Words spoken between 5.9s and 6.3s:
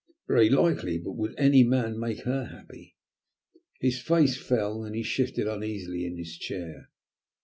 in